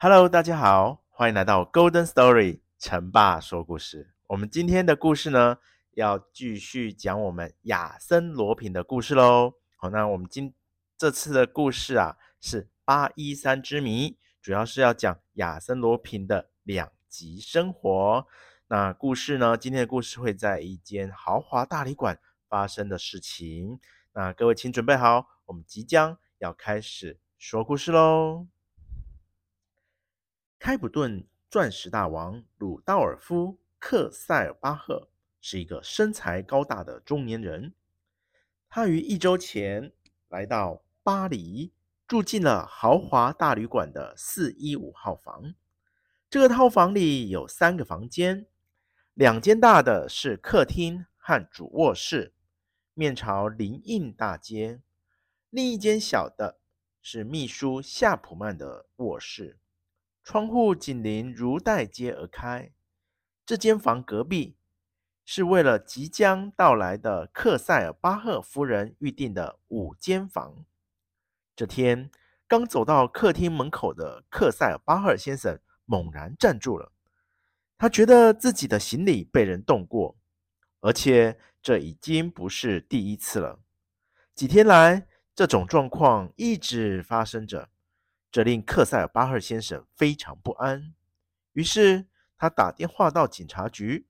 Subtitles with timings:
[0.00, 4.14] Hello，大家好，欢迎来到 Golden Story，成爸说故事。
[4.28, 5.58] 我们今天的故事呢，
[5.94, 9.54] 要继续讲我们亚森罗平的故事喽。
[9.74, 10.54] 好，那我们今
[10.96, 18.24] 这次的故事啊，是八一三之谜，主要是要讲亚森罗平的两极生活。
[18.68, 23.80] 那故事呢，今天的故事会在一间豪华大旅馆发生的事情。
[24.12, 28.46] 那各位请准备好，我们即将要开始说故事喽。
[30.58, 35.08] 开普敦钻石大王鲁道尔夫·克塞尔巴赫
[35.40, 37.72] 是一个身材高大的中年人。
[38.68, 39.92] 他于一周前
[40.28, 41.72] 来到巴黎，
[42.08, 45.54] 住进了豪华大旅馆的四一五号房。
[46.28, 48.46] 这个套房里有三个房间，
[49.14, 52.34] 两间大的是客厅和主卧室，
[52.94, 54.80] 面朝林荫大街；
[55.50, 56.58] 另一间小的
[57.00, 59.56] 是秘书夏普曼的卧室。
[60.30, 62.70] 窗户紧邻如带街而开。
[63.46, 64.58] 这间房隔壁
[65.24, 70.66] 是为了即将到来的克塞尔巴赫夫人预定的五间房。
[71.56, 72.10] 这天，
[72.46, 76.92] 刚走到客厅门口的克塞尔巴赫先生猛然站住了。
[77.78, 80.18] 他觉得自己的行李被人动过，
[80.80, 83.60] 而且这已经不是第一次了。
[84.34, 87.70] 几天来，这种状况一直发生着。
[88.30, 90.94] 这令克塞尔巴赫先生非常不安，
[91.52, 92.06] 于是
[92.36, 94.06] 他打电话到警察局，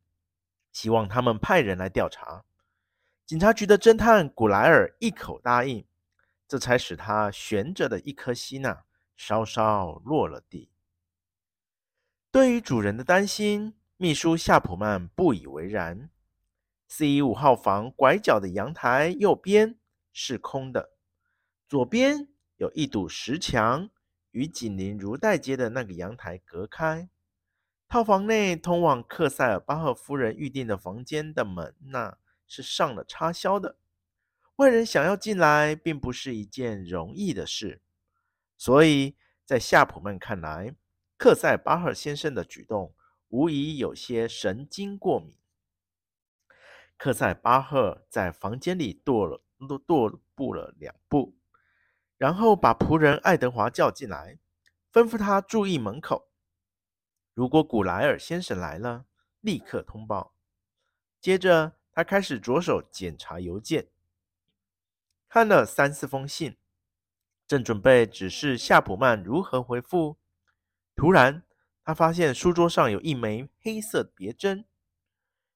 [0.72, 2.44] 希望他们派人来调查。
[3.24, 5.86] 警察局的侦探古莱尔一口答应，
[6.48, 8.84] 这才使他悬着的一颗心呐
[9.16, 10.72] 稍稍落了地。
[12.32, 16.10] 对于主人的担心，秘书夏普曼不以为然。
[16.88, 19.78] 四一五号房拐角的阳台右边
[20.12, 20.96] 是空的，
[21.68, 23.90] 左边有一堵石墙。
[24.30, 27.08] 与紧邻如带街的那个阳台隔开，
[27.88, 33.76] 套房内通往克塞尔巴赫夫人预定的房间的门那，是上了插销的。
[34.56, 37.80] 外人想要进来，并不是一件容易的事。
[38.56, 40.74] 所以在夏普曼看来，
[41.16, 42.92] 克塞巴赫先生的举动
[43.28, 45.34] 无疑有些神经过敏。
[46.96, 51.37] 克塞巴赫在房间里踱了踱步了两步。
[52.18, 54.38] 然后把仆人爱德华叫进来，
[54.92, 56.28] 吩咐他注意门口。
[57.32, 59.06] 如果古莱尔先生来了，
[59.40, 60.34] 立刻通报。
[61.20, 63.88] 接着，他开始着手检查邮件，
[65.28, 66.56] 看了三四封信，
[67.46, 70.18] 正准备指示夏普曼如何回复，
[70.96, 71.44] 突然
[71.84, 74.64] 他发现书桌上有一枚黑色别针，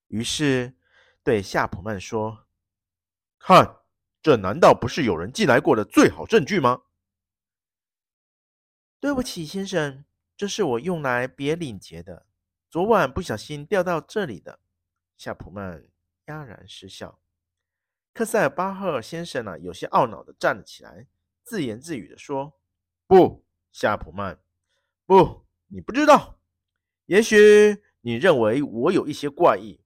[0.06, 0.76] 于是
[1.24, 2.46] 对夏普曼说
[3.36, 3.78] ：“看。”
[4.22, 6.82] 这难道不是有人进来过的最好证据吗？
[9.00, 10.04] 对不起，先生，
[10.36, 12.26] 这是我用来别领结的，
[12.70, 14.60] 昨晚不小心掉到这里的。
[15.16, 15.84] 夏普曼
[16.26, 17.20] 哑然失笑。
[18.12, 21.08] 克塞尔巴赫先生呢、有些懊恼地站了起来，
[21.42, 22.60] 自言自语地说
[23.08, 24.38] ：“不，夏普曼，
[25.04, 26.38] 不，你不知道。
[27.06, 29.80] 也许你认为我有一些怪异，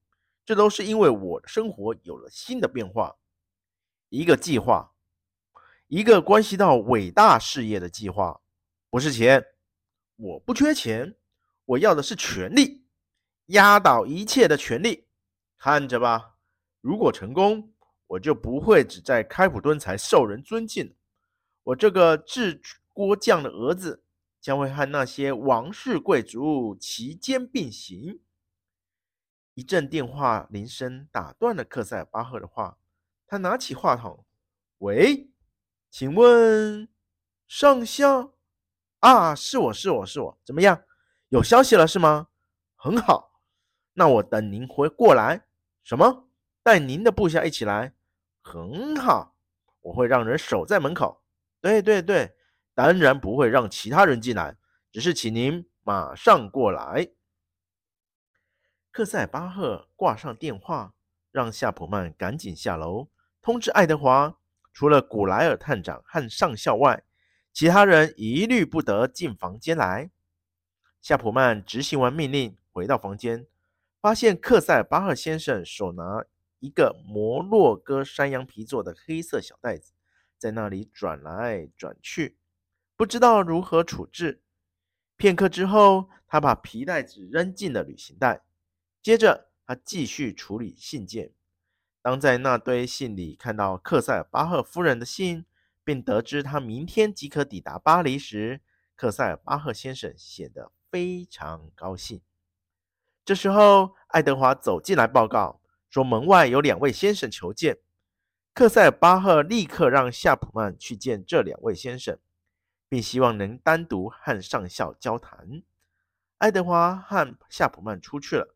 [0.44, 3.16] 这都是因为我的生活有了新的变化。”
[4.16, 4.94] 一个计划，
[5.88, 8.41] 一个关系到伟大事业的计划，
[8.88, 9.44] 不是钱，
[10.16, 11.15] 我不缺钱，
[11.66, 12.86] 我要的是权力，
[13.48, 15.07] 压倒一切的权力。
[15.59, 16.39] 看着吧，
[16.80, 17.74] 如果成功，
[18.07, 20.97] 我就不会只在开普敦才受人尊敬。
[21.65, 22.63] 我这个制
[22.95, 24.03] 锅匠的儿子
[24.41, 28.21] 将会和那些王室贵族齐肩并行。
[29.53, 32.78] 一阵电话铃声打断了克塞尔巴赫的话。
[33.27, 34.25] 他拿起话筒，
[34.78, 35.31] 喂，
[35.91, 36.89] 请问
[37.49, 38.33] 上校？
[39.01, 40.83] 啊，是我是我是我，怎么样？
[41.28, 42.28] 有消息了是吗？
[42.77, 43.41] 很好，
[43.95, 45.47] 那我等您回过来。
[45.83, 46.28] 什么？
[46.63, 47.95] 带您的部下一起来？
[48.43, 49.37] 很好，
[49.81, 51.23] 我会让人守在门口。
[51.61, 52.37] 对对对，
[52.75, 54.57] 当然不会让其他人进来，
[54.93, 57.11] 只是请您马上过来。”
[58.93, 60.95] 克塞巴赫挂上电话，
[61.31, 63.09] 让夏普曼赶紧下楼
[63.47, 64.41] 通知爱德华，
[64.72, 67.04] 除了古莱尔探长和上校外，
[67.53, 70.10] 其他人一律不得进房间来。
[71.01, 73.47] 夏普曼执行完命令，回到房间，
[74.01, 76.25] 发现克塞巴赫先生手拿
[76.59, 79.92] 一个摩洛哥山羊皮做的黑色小袋子，
[80.37, 82.37] 在那里转来转去，
[82.97, 84.42] 不知道如何处置。
[85.16, 88.42] 片刻之后，他把皮袋子扔进了旅行袋。
[89.01, 91.31] 接着，他继续处理信件。
[92.06, 95.44] 当在那堆信里看到克塞尔巴赫夫人的信，
[95.82, 98.60] 并得知他明天即可抵达巴黎时，
[98.94, 102.20] 克塞尔巴赫先生显得非常高兴。
[103.24, 105.60] 这时候，爱德华走进来报告
[105.91, 107.78] 说，门外有两位先生求见。
[108.54, 112.16] 克塞尔巴赫立刻让夏普曼去见这两位先生，
[112.88, 115.60] 并希望能单独和上校交谈。
[116.38, 118.54] 爱德华和夏普曼出去了。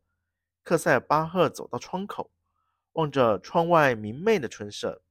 [0.63, 2.31] 克塞尔巴赫走到窗口，
[2.93, 5.03] 望着窗外明媚的春色。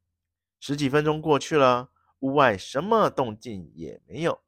[0.59, 4.43] 十几分钟过去了，屋外什么动静也没有。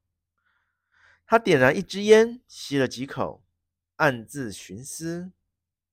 [1.24, 3.42] 他点燃一支烟，吸了几口，
[3.96, 5.32] 暗自寻思：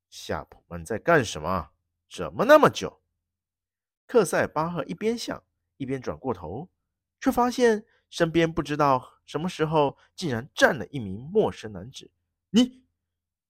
[0.09, 1.69] 夏普曼在干什么？
[2.09, 3.01] 怎么那么久？
[4.06, 5.42] 克塞巴赫一边想，
[5.77, 6.68] 一边转过头，
[7.21, 12.12] 却发现身边不知道什么时候竟然站了一名陌生男子。
[12.50, 12.83] 你，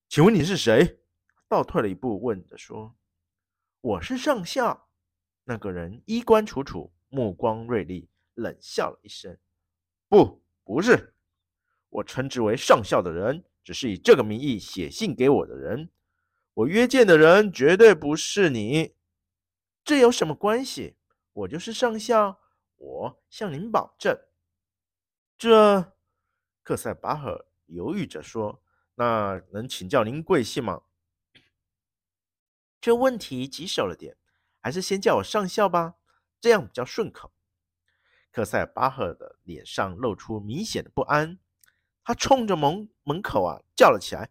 [0.08, 1.00] 请问你是谁？
[1.48, 2.94] 倒退了一步，问着说
[3.80, 4.88] ：“我是上校。”
[5.44, 9.36] 那个人衣冠楚楚，目光锐利，冷笑了一声
[10.08, 11.14] ：“不，不是。
[11.88, 15.90] 我称之为上校的人，只是以这个名义写信给我的人。
[16.54, 18.94] 我约见的人绝对不是你。
[19.82, 20.96] 这有什么关系？
[21.32, 22.38] 我就是上校，
[22.76, 24.16] 我向您保证。”
[25.38, 25.94] 这，
[26.62, 28.62] 克塞巴赫犹豫着说
[28.94, 30.82] ：“那能请教您贵姓吗？”
[32.80, 34.16] 这问题棘手了点，
[34.60, 35.96] 还是先叫我上校吧，
[36.40, 37.30] 这样比较顺口。
[38.32, 41.38] 克塞尔巴赫的脸上露出明显的不安，
[42.04, 44.30] 他冲着门门口啊叫了起来：“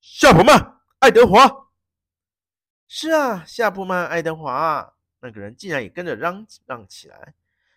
[0.00, 1.70] 夏普曼，爱德华！”
[2.86, 4.96] 是啊，夏普曼，爱德华！
[5.20, 7.34] 那个人竟然也跟着嚷嚷起来：“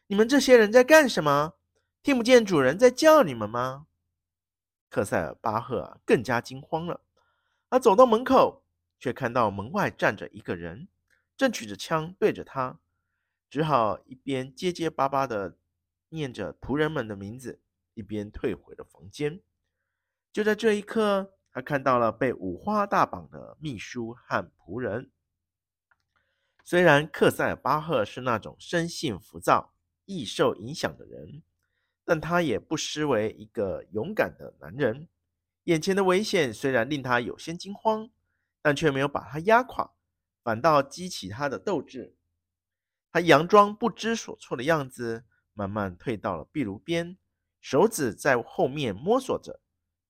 [0.08, 1.54] 你们这些人在干什么？
[2.02, 3.88] 听不见主人在叫你们吗？”
[4.90, 7.02] 克塞尔巴赫啊更加惊慌了，
[7.70, 8.63] 他走到门口。
[9.04, 10.88] 却看到门外站着一个人，
[11.36, 12.80] 正举着枪对着他，
[13.50, 15.58] 只好一边结结巴巴地
[16.08, 17.60] 念着仆人们的名字，
[17.96, 19.42] 一边退回了房间。
[20.32, 25.12] 就在这一刻，他看到了被五花大绑的秘书和仆人。
[26.64, 29.74] 虽然克塞尔巴赫是那种生性浮躁、
[30.06, 31.44] 易受影响的人，
[32.06, 35.10] 但他也不失为一个勇敢的男人。
[35.66, 38.10] 眼前的危险虽然令他有些惊慌。
[38.64, 39.94] 但却没有把他压垮，
[40.42, 42.16] 反倒激起他的斗志。
[43.12, 47.18] 他佯装不知所措的样子，慢慢退到了壁炉边，
[47.62, 49.60] 手指在后面摸索着，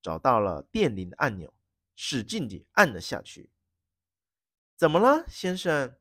[0.02, 1.54] 找到了电铃的按钮，
[1.96, 3.52] 使劲地按了下去。
[4.78, 5.96] 怎么了，先生？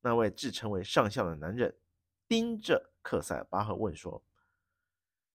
[0.00, 1.76] 那位自称为上校的男人
[2.28, 4.24] 盯着克塞尔巴赫问说。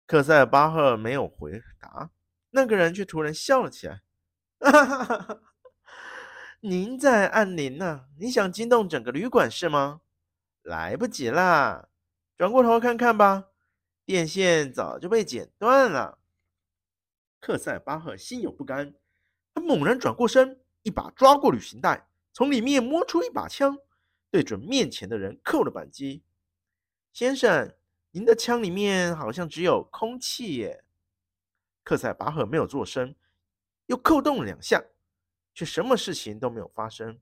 [0.05, 2.11] 克塞尔巴赫没有回答，
[2.51, 4.03] 那个人却突然笑了起来。
[4.59, 5.48] 哈哈哈哈。
[6.61, 8.07] 您在按铃呢？
[8.17, 10.01] 你想惊动整个旅馆是吗？
[10.61, 11.87] 来不及啦，
[12.35, 13.45] 转过头看看吧，
[14.03, 16.19] 电线早就被剪断了。
[17.39, 18.93] 克塞巴赫心有不甘，
[19.53, 23.77] 他猛然转过身，一把抓过旅行袋，从里面摸出一把枪，
[24.29, 26.23] 对准面前的人扣了扳机。
[27.13, 27.73] 先生，
[28.11, 30.83] 您的枪里面好像只有空气耶。
[31.85, 33.15] 克塞巴赫没有作声，
[33.85, 34.83] 又扣动了两下。
[35.53, 37.19] 却什么事情都没有发生。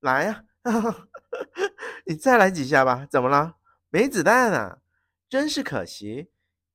[0.00, 1.08] 来呀、啊，
[2.06, 3.06] 你再来几下吧。
[3.10, 3.56] 怎么了？
[3.90, 4.82] 没子弹啊？
[5.28, 6.30] 真是可惜。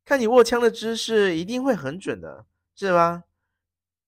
[0.05, 3.23] 看你握枪的姿势，一定会很准的，是吧？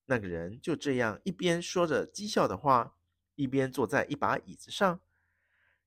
[0.05, 2.95] 那个人就这样一边说着讥笑的话，
[3.35, 5.01] 一边坐在一把椅子上，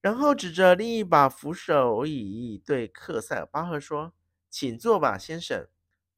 [0.00, 4.12] 然后指着另一把扶手椅对克塞尔巴赫说
[4.50, 5.68] ：“请坐吧，先生，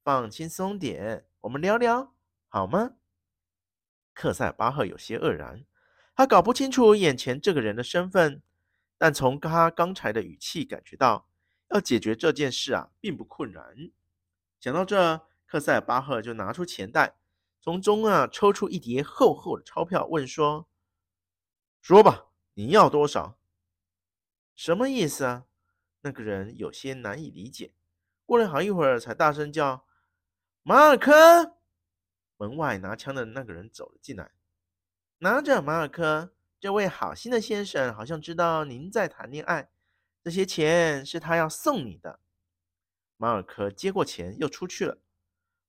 [0.03, 2.13] 放轻松点，我们聊聊，
[2.49, 2.95] 好吗？”
[4.13, 5.65] 克塞巴赫有些愕然，
[6.15, 8.41] 他搞不清楚眼前这个人的身份，
[8.97, 11.27] 但从他刚才的语气感觉到，
[11.69, 13.91] 要解决这件事啊，并不困难。
[14.59, 17.15] 想到这，克塞巴赫就拿出钱袋，
[17.59, 20.67] 从中啊抽出一叠厚厚的钞票，问说
[21.81, 23.37] ：“说吧，你要多少？”
[24.55, 25.45] 什么意思啊？
[26.01, 27.73] 那个人有些难以理解。
[28.25, 29.85] 过了好一会儿，才大声叫
[30.61, 31.57] ：“马尔科！”
[32.37, 34.31] 门外拿枪的那个人走了进来，
[35.19, 39.69] 拿着马尔科，这位好心的先生好像知道您在谈恋爱，
[40.23, 42.19] 这些钱是他要送你的。
[43.17, 44.97] 马尔科接过钱，又出去了。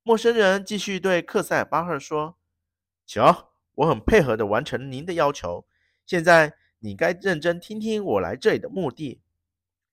[0.03, 2.37] 陌生人继续对克塞尔巴赫说
[3.07, 5.67] ：“瞧，我很配合地完成您的要求。
[6.05, 9.23] 现在你该认真听听我来这里的目的，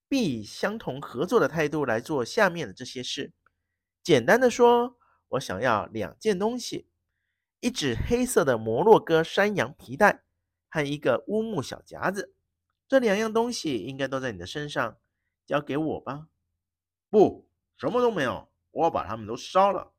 [0.09, 3.31] 并以相同合作的态度来做下面的这些事。
[4.03, 4.97] 简单的说，
[5.31, 6.87] 我想要两件东西：
[7.59, 10.23] 一只黑色的摩洛哥山羊皮带
[10.69, 12.33] 和一个乌木小夹子。
[12.87, 14.97] 这两样东西应该都在你的身上，
[15.45, 16.27] 交给我吧。
[17.09, 17.47] ”“不。”
[17.77, 19.91] 什么都没有，我把他们都烧了。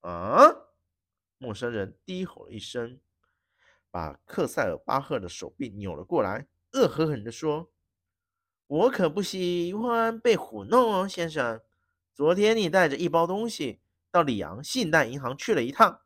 [0.00, 0.42] 啊！
[1.38, 2.98] 陌生人低吼了一声，
[3.92, 7.70] 把克塞尔巴赫的手臂扭了过来，恶狠狠地说
[8.66, 11.60] ：“我可不喜欢被唬弄哦，先生。
[12.12, 13.80] 昨天你带着一包东西
[14.14, 16.02] 到里昂信贷银行去了一趟，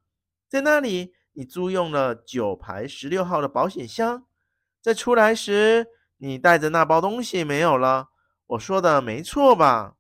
[0.49, 4.27] 在那里你租用了九排十六号的保险箱，
[4.81, 5.87] 在出来时
[6.17, 8.09] 你带着那包东西没有了。
[8.47, 9.99] 我说的没错吧？”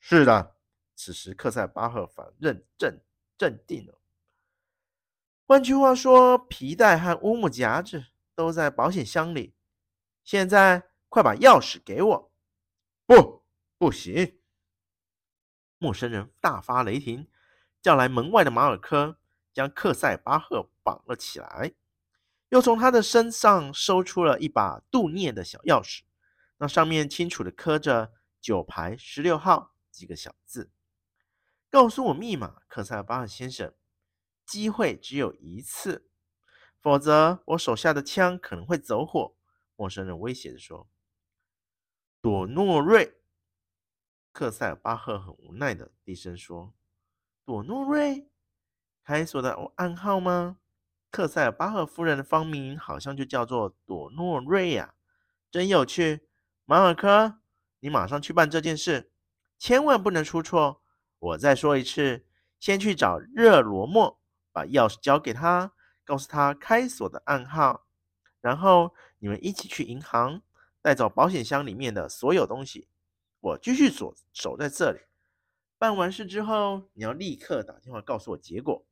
[0.00, 0.56] 是的，
[0.96, 3.04] 此时克塞巴赫反认镇
[3.36, 4.00] 镇定了。
[5.46, 9.54] 换句话说，皮带和乌木夹子都在保险箱里。
[10.24, 12.32] 现在快把钥匙给我！
[13.06, 13.44] 不，
[13.78, 14.40] 不行！
[15.78, 17.28] 陌生人大发雷霆，
[17.80, 19.18] 叫来门外的马尔科，
[19.54, 21.72] 将克塞巴赫绑了起来，
[22.50, 26.02] 又从他的身上搜出了一把镀镍的小钥匙，
[26.58, 29.74] 那上面清楚的刻着九排十六号。
[29.90, 30.70] 几个小字，
[31.68, 33.74] 告诉我密码，克塞巴赫先生。
[34.46, 36.08] 机会只有一次，
[36.80, 39.34] 否则我手下的枪可能会走火。
[39.74, 40.88] 陌生人威胁着说
[42.22, 43.17] ：“朵诺瑞。”
[44.32, 46.74] 克塞尔巴赫很无奈的低声说
[47.44, 48.28] ：“朵诺瑞，
[49.04, 50.58] 开锁的暗号吗？
[51.10, 54.94] 克塞尔巴赫夫人的芳名好像就叫做朵诺瑞呀，
[55.50, 56.28] 真有趣。
[56.64, 57.40] 马尔科，
[57.80, 59.10] 你马上去办这件事。”
[59.58, 60.82] 千万不能出错！
[61.18, 62.24] 我再说一次，
[62.60, 64.20] 先去找热罗莫，
[64.52, 65.72] 把钥匙交给他，
[66.04, 67.84] 告诉他开锁的暗号，
[68.40, 70.40] 然后你们一起去银行，
[70.80, 72.86] 带走保险箱里面的所有东西。
[73.40, 75.00] 我继续守守在这里。
[75.78, 78.84] 办完事之后，你要立刻打电话告诉我结果。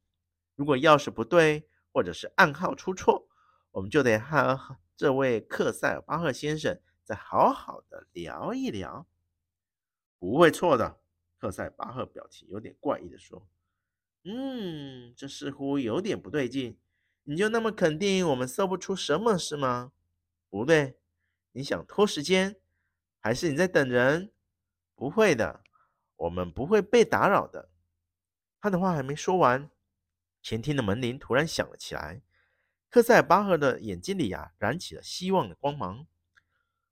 [0.55, 3.29] 如果钥匙不对，或者是暗号出错，
[3.73, 9.07] 我们就得和这位克塞尔巴赫先生再好好的聊一聊。
[10.19, 11.01] 不会错的，
[11.39, 13.47] 克塞巴赫表情有点怪异的说
[14.25, 16.79] ：“嗯，这似乎有点不对劲。
[17.25, 19.93] 你就那么肯定我们搜不出什么是吗？
[20.49, 20.97] 不对，
[21.51, 22.57] 你想拖时间，
[23.21, 24.33] 还是你在等人？
[24.97, 25.63] 不会的，
[26.17, 27.71] 我们不会被打扰的。”
[28.59, 29.71] 他的话还没说完，
[30.43, 32.23] 前厅的门铃突然响了起来。
[32.89, 36.09] 克塞巴赫的眼睛里啊，燃起了希望的光芒。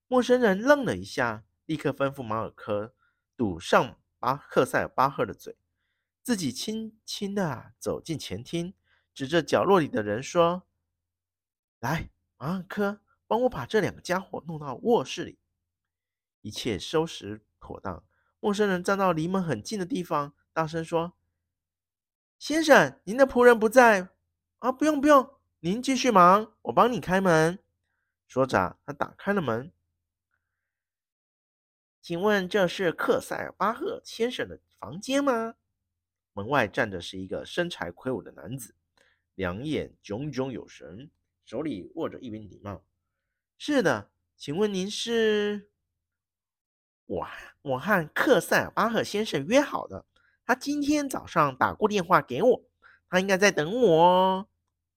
[0.06, 2.94] 陌生人愣了一下，立刻吩咐马尔科。
[3.36, 5.56] 堵上巴克塞巴赫的嘴，
[6.22, 8.72] 自己轻轻的走进前厅，
[9.12, 10.68] 指着角落里的人说
[11.80, 15.40] ：“来，马尔科，帮我把这两个家伙弄到卧室里。”
[16.42, 18.04] 一切收拾妥当，
[18.40, 21.14] 陌生人站到离门很近的地方，大声说
[22.38, 24.10] ：“先生，您的仆人不在
[24.58, 24.70] 啊！
[24.70, 27.58] 不用不用，您继续忙，我帮你开门。”
[28.28, 29.72] 说着，他打开了门。
[32.02, 35.54] 请问这是克塞尔巴赫先生的房间吗？
[36.34, 38.74] 门外站着是一个身材魁梧的男子，
[39.34, 41.10] 两眼炯炯有神，
[41.46, 42.84] 手里握着一顶礼帽。
[43.56, 45.70] 是的，请问您是？
[47.06, 47.28] 我
[47.62, 50.04] 我和克塞尔巴赫先生约好的，
[50.44, 52.62] 他今天早上打过电话给我，
[53.08, 54.48] 他应该在等我哦。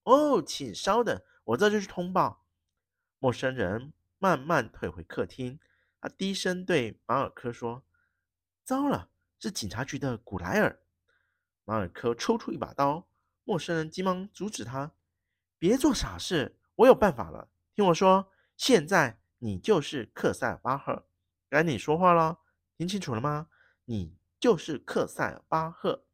[0.03, 2.45] 哦，请稍等，我这就去通报。
[3.19, 5.59] 陌生人慢慢退回客厅。
[5.99, 7.83] 他低声对马尔科说
[8.63, 9.09] ：“糟了，
[9.39, 10.79] 是警察局的古莱尔。”
[11.65, 13.07] 马尔科抽出一把刀，
[13.43, 14.91] 陌生人急忙阻止他
[15.57, 17.49] ：“别做傻事，我有办法了。
[17.73, 21.05] 听我说，现在你就是克塞尔巴赫，
[21.49, 22.39] 该你说话了，
[22.77, 23.47] 听清楚了吗？
[23.85, 26.05] 你就是克塞尔巴赫。”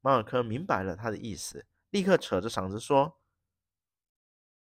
[0.00, 3.18] 马尔科明白了他的意思，立刻扯着嗓子说：“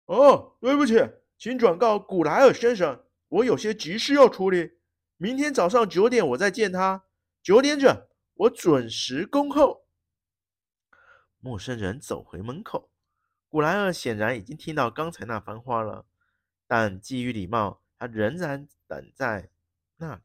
[0.05, 0.95] 哦，对不起，
[1.37, 4.79] 请转告古莱尔先生。”我有些急事要处理，
[5.17, 7.03] 明天早上九点我再见他。
[7.43, 9.85] 九点整，我准时恭候。
[11.39, 12.89] 陌生人走回门口，
[13.49, 16.05] 古莱尔显然已经听到刚才那番话了，
[16.65, 19.49] 但基于礼貌，他仍然等在
[19.97, 20.21] 那里。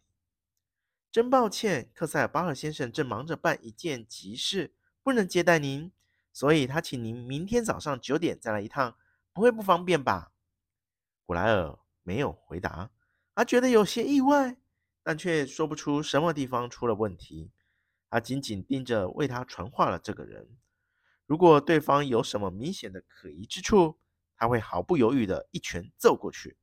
[1.11, 5.93] 真抱歉，克塞尔巴赫先生正忙着办一件急事，不能接待您，
[6.33, 8.97] 所以他请您明天早上九点再来一趟，
[9.33, 10.33] 不会不方便吧？
[11.27, 12.91] 古莱尔没有回答，
[13.35, 14.57] 他觉得有些意外，
[15.03, 17.53] 但却说不出什么地方出了问题。
[18.09, 20.57] 他紧紧盯着为他传话的这个人，
[21.27, 23.99] 如果对方有什么明显的可疑之处，
[24.37, 26.57] 他会毫不犹豫的一拳揍过去。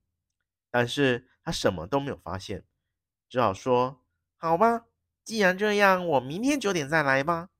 [0.70, 2.66] 但是他什么都没有发现，
[3.30, 4.02] 只好说。
[4.36, 4.88] 好吧，
[5.24, 7.52] 既然这样，我明天九点再来吧。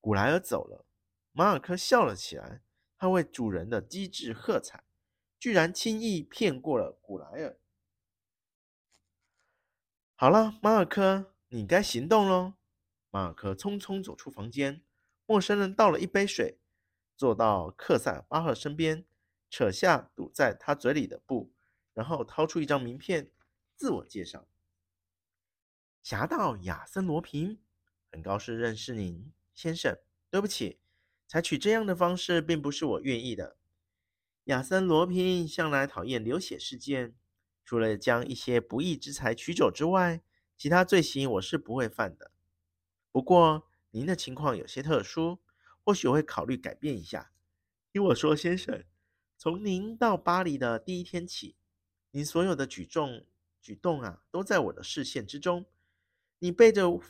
[0.00, 0.86] 古莱尔走了，
[1.32, 2.62] 马尔科笑了起来。
[2.96, 4.84] 他为主人的机智喝彩，
[5.38, 7.58] 居然轻易骗过了古莱尔。
[10.14, 12.54] 好了，马尔科，你该行动喽。
[13.10, 14.82] 马尔科匆匆走出房间，
[15.26, 16.60] 陌生人倒了一杯水，
[17.16, 19.04] 坐到克塞巴赫身边，
[19.50, 21.52] 扯下堵在他嘴里的布，
[21.92, 23.30] 然后掏出一张名片，
[23.74, 24.46] 自我介绍。
[26.04, 27.58] 侠盗亚森·罗平，
[28.12, 29.96] 很高兴认识您，先生。
[30.28, 30.78] 对不起，
[31.26, 33.56] 采取这样的方式并不是我愿意的。
[34.44, 37.14] 亚森·罗平向来讨厌流血事件，
[37.64, 40.20] 除了将一些不义之财取走之外，
[40.58, 42.32] 其他罪行我是不会犯的。
[43.10, 45.38] 不过您的情况有些特殊，
[45.82, 47.32] 或许我会考虑改变一下。
[47.90, 48.84] 听我说，先生，
[49.38, 51.56] 从您到巴黎的第一天起，
[52.10, 53.24] 您所有的举重
[53.62, 55.64] 举动啊，都在我的视线之中。
[56.44, 57.00] 你背着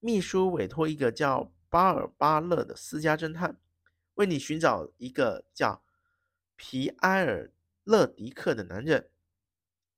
[0.00, 3.60] 秘书委托一个叫巴尔巴勒的私家侦探，
[4.14, 5.84] 为你寻找一个叫
[6.56, 7.52] 皮埃尔
[7.84, 9.10] 勒迪克的男人。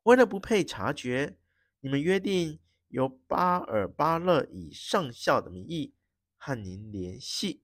[0.03, 1.39] 为了不被察觉，
[1.79, 5.95] 你们约定由巴尔巴勒以上校的名义
[6.37, 7.63] 和您联系。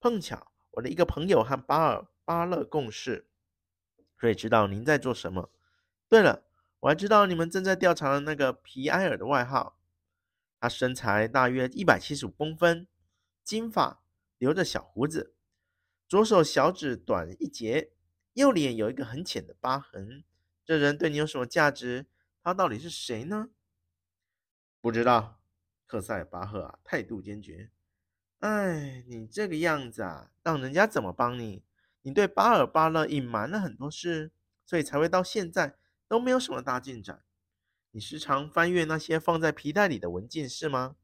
[0.00, 3.28] 碰巧我的一个朋友和巴尔巴勒共事，
[4.18, 5.50] 所以知道您在做什么。
[6.08, 6.44] 对了，
[6.80, 9.75] 我还知道你们正在调查的那个皮埃尔的外号。
[10.66, 12.88] 他身材大约一百七十五公分，
[13.44, 14.02] 金发，
[14.36, 15.32] 留着小胡子，
[16.08, 17.92] 左手小指短一截，
[18.32, 20.24] 右脸有一个很浅的疤痕。
[20.64, 22.06] 这人对你有什么价值？
[22.42, 23.50] 他到底是谁呢？
[24.80, 25.40] 不知道。
[25.86, 27.70] 克塞巴赫啊，态度坚决。
[28.40, 31.62] 哎，你这个样子啊，让人家怎么帮你？
[32.02, 34.32] 你对巴尔巴勒隐瞒了很多事，
[34.64, 37.22] 所以才会到现在都没有什么大进展。
[37.96, 40.96] 你时常翻阅那些放在皮带里的文件是吗？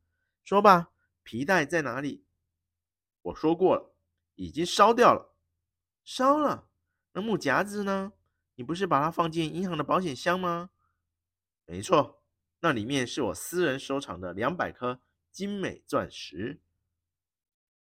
[0.44, 0.90] 说吧，
[1.22, 2.26] 皮带在哪里？
[3.22, 3.94] 我说过了，
[4.34, 5.34] 已经烧掉了。
[6.04, 6.68] 烧了？
[7.14, 8.12] 那木夹子呢？
[8.56, 10.68] 你不是把它放进银行的保险箱吗？
[11.64, 12.22] 没错，
[12.60, 15.00] 那里面是我私人收藏的两百颗
[15.30, 16.60] 精美钻石。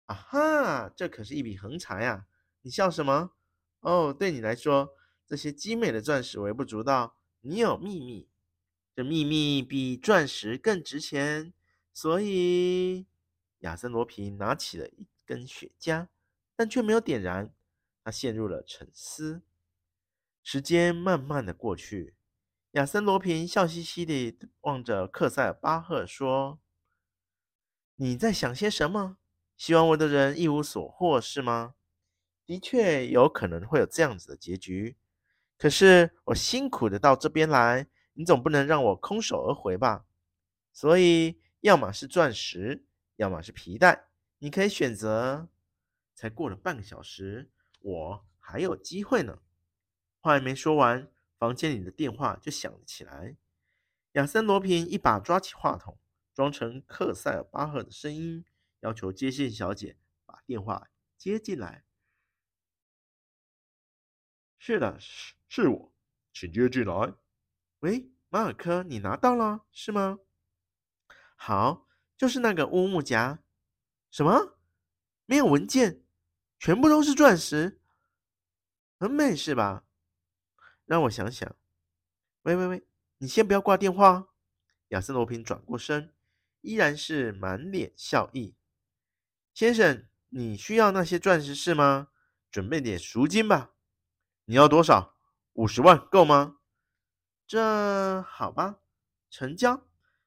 [0.06, 2.24] 啊哈，这可是一笔横财啊！
[2.62, 3.32] 你笑什么？
[3.80, 4.94] 哦，对你来说，
[5.26, 7.18] 这些精美的钻石微不足道。
[7.42, 8.31] 你有秘密。
[8.94, 11.54] 这秘密比钻石更值钱，
[11.94, 13.06] 所以
[13.60, 16.08] 亚森罗平拿起了一根雪茄，
[16.54, 17.54] 但却没有点燃。
[18.04, 19.40] 他陷入了沉思。
[20.42, 22.14] 时间慢慢的过去，
[22.72, 26.60] 亚森罗平笑嘻嘻地望着克塞尔巴赫说
[27.96, 29.16] ：“你在想些什么？
[29.56, 31.76] 希望我的人一无所获是吗？
[32.44, 34.96] 的确有可能会有这样子的结局。
[35.56, 40.06] 可是我辛苦的到这边来。”你总不能让我空手而回吧？
[40.72, 42.84] 所以，要么是钻石，
[43.16, 45.48] 要么是皮带，你可以选择。
[46.14, 49.42] 才过了半个小时，我还有机会呢。
[50.20, 53.36] 话还没说完，房间里的电话就响了起来。
[54.12, 55.98] 亚森·罗平一把抓起话筒，
[56.32, 58.44] 装成克塞尔巴赫的声音，
[58.80, 61.84] 要求接线小姐把电话接进来。
[64.58, 65.92] 是的，是是我，
[66.32, 67.14] 请接进来。
[67.82, 70.20] 喂，马尔科，你拿到了是吗？
[71.34, 73.40] 好，就是那个乌木夹。
[74.08, 74.56] 什么？
[75.26, 76.04] 没有文件，
[76.60, 77.80] 全部都是钻石，
[79.00, 79.82] 很美是吧？
[80.84, 81.56] 让我想想。
[82.42, 82.86] 喂喂喂，
[83.18, 84.28] 你先不要挂电话。
[84.90, 86.14] 亚森罗平转过身，
[86.60, 88.54] 依然是满脸笑意。
[89.52, 92.10] 先生，你需要那些钻石是吗？
[92.48, 93.72] 准备点赎金吧。
[94.44, 95.16] 你要多少？
[95.54, 96.58] 五十万够吗？
[97.46, 98.78] 这好吧，
[99.30, 99.86] 成交。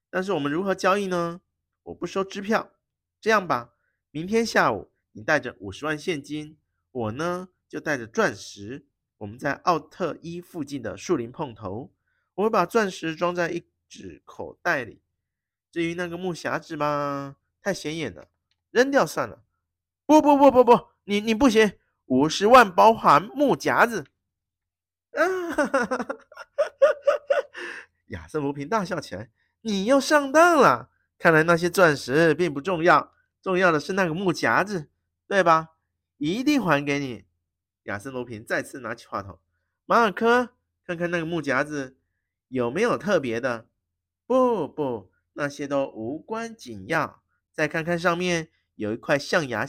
[0.09, 1.41] 但是我们如何交易呢？
[1.83, 2.71] 我不收支票。
[3.19, 3.73] 这样吧，
[4.11, 6.57] 明天下午你带着五十万现金，
[6.91, 8.87] 我呢就带着钻石。
[9.17, 11.93] 我们在奥特伊附近的树林碰头。
[12.35, 15.01] 我会把钻石装在一只口袋里。
[15.71, 18.27] 至于那个木匣子吧，太显眼了，
[18.71, 19.43] 扔掉算了。
[20.05, 24.05] 不不不不不，你你不行，五十万包含木匣子。
[25.15, 26.17] 啊哈哈哈哈！
[28.07, 29.29] 亚瑟罗平大笑起来
[29.61, 30.91] ：“你又上当了！
[31.17, 34.89] 看来那些钻石并不重要，重要的是那个木夹子，
[35.27, 35.69] 对吧？
[36.17, 37.25] 一定还给你。
[37.83, 39.39] 亚森罗平再次拿起话筒
[39.85, 40.49] ：“马尔科，
[40.85, 41.97] 看看那个木夹子
[42.49, 43.67] 有没有特别的？
[44.27, 47.23] 不不，那些都无关紧要。
[47.53, 49.65] 再看看上面有一块象牙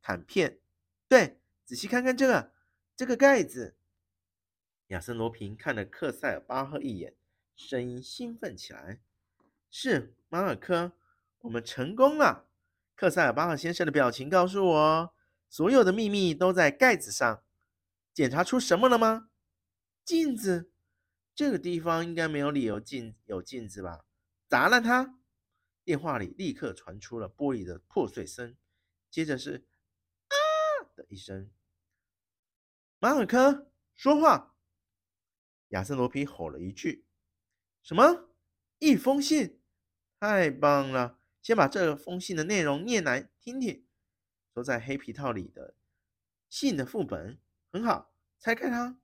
[0.00, 0.58] 坎片，
[1.06, 2.52] 对，仔细看看这个
[2.96, 3.75] 这个盖子。”
[4.88, 7.16] 亚森罗平看了克塞尔巴赫一眼，
[7.56, 9.00] 声音兴奋起来
[9.70, 10.92] ：“是马尔科，
[11.40, 12.48] 我们成功了！”
[12.94, 15.14] 克塞尔巴赫先生的表情告诉我，
[15.48, 17.42] 所有的秘密都在盖子上。
[18.14, 19.28] 检查出什么了吗？
[20.04, 20.70] 镜子，
[21.34, 24.04] 这个地方应该没有理由镜有镜子吧？
[24.48, 25.18] 砸烂它！
[25.84, 28.56] 电话里立刻传出了玻璃的破碎声，
[29.10, 29.66] 接着是
[30.28, 30.34] 啊
[30.94, 31.50] 的一声。
[32.98, 34.55] 马尔科，说话！
[35.68, 37.06] 亚森罗苹吼了一句
[37.82, 38.30] ：“什么？
[38.78, 39.60] 一封信？
[40.20, 41.18] 太棒了！
[41.42, 43.84] 先把这封信的内容念来听听。
[44.52, 45.74] 都在黑皮套里的
[46.48, 47.38] 信的副本。”
[47.70, 48.98] 很好，拆开它。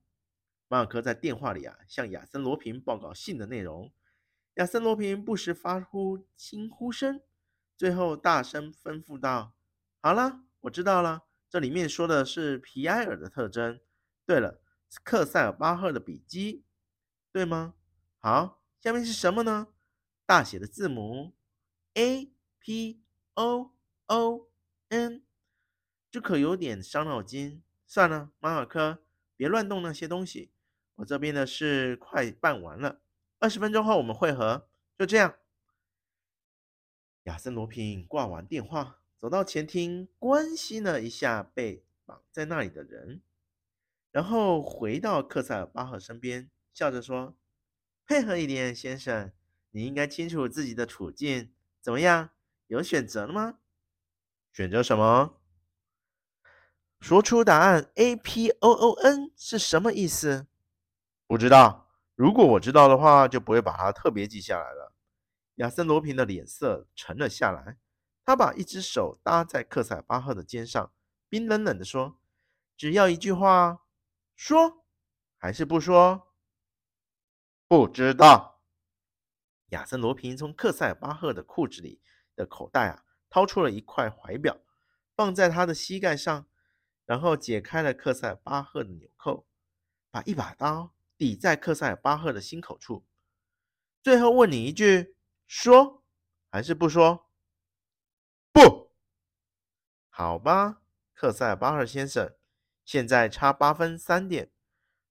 [0.67, 3.93] 马尔科在电话里啊，向亚森罗平报告信的内容。
[4.55, 7.21] 亚森罗平不时发出惊呼声，
[7.77, 9.53] 最后大声吩咐道
[10.01, 11.23] ：“好了，我知道了。
[11.49, 13.79] 这里面说的是皮埃尔的特征。
[14.25, 14.62] 对了，
[15.03, 16.63] 克塞尔巴赫的笔记，
[17.31, 17.73] 对吗？
[18.19, 19.69] 好，下面是什么呢？
[20.25, 21.33] 大写的字母
[21.93, 23.01] A P
[23.33, 23.71] O
[24.07, 24.49] O
[24.89, 25.23] N，
[26.11, 29.03] 这可有点伤脑筋。”算了，马尔科，
[29.35, 30.51] 别乱动那些东西。
[30.95, 33.01] 我这边的事快办完了，
[33.39, 34.67] 二十分钟后我们会合。
[34.97, 35.35] 就这样。
[37.23, 43.21] 亚森罗平挂完电话，走到前厅，关心了一下被绑在那里的人，
[44.13, 47.35] 然后回到克塞尔巴赫身边，笑着说
[48.05, 49.31] ：“配合一点，先生，
[49.71, 51.51] 你应该清楚自己的处境。
[51.81, 52.29] 怎么样？
[52.67, 53.57] 有选择了吗？
[54.51, 55.41] 选择什么？”
[57.01, 60.45] 说出答案，A P O O N 是什么意思？
[61.25, 61.89] 不知道。
[62.13, 64.93] 如果我知道的话，就不会把它特别记下来了。
[65.55, 67.77] 亚森罗平的脸色沉了下来，
[68.23, 70.93] 他把一只手搭在克塞尔巴赫的肩上，
[71.27, 72.19] 冰冷冷地说
[72.77, 73.82] ：“只要一句话，
[74.35, 74.85] 说
[75.37, 76.33] 还是不说？”
[77.67, 78.61] 不知道。
[79.69, 82.01] 亚森罗平从克塞尔巴赫的裤子里
[82.35, 84.59] 的口袋啊，掏出了一块怀表，
[85.15, 86.47] 放在他的膝盖上。
[87.05, 89.45] 然后解开了克塞尔巴赫的纽扣，
[90.09, 93.05] 把一把刀抵在克塞尔巴赫的心口处。
[94.01, 96.01] 最后问你一句：说
[96.49, 97.29] 还是不说？
[98.53, 98.93] 不。
[100.09, 100.81] 好吧，
[101.13, 102.33] 克塞尔巴赫先生，
[102.85, 104.49] 现在差八分三点。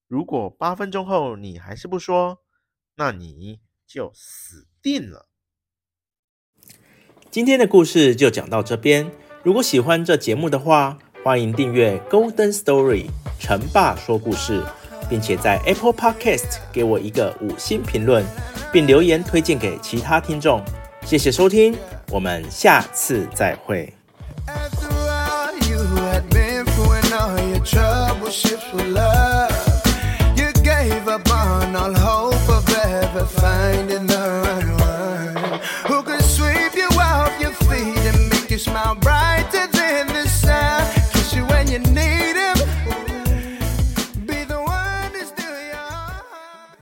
[0.08, 2.42] 如果八分钟后你还是不说，
[2.96, 5.28] 那你就死定了。
[7.30, 9.10] 今天的故事就讲到这边。
[9.42, 13.06] 如果喜欢这节目的话，欢迎订阅《Golden Story》
[13.40, 14.62] 成爸说故事，
[15.08, 18.22] 并且在 Apple Podcast 给我一个五星评论，
[18.70, 20.62] 并留言推荐给其他听众。
[21.06, 21.74] 谢谢收听，
[22.10, 24.01] 我们下次再会。
[28.72, 29.01] Love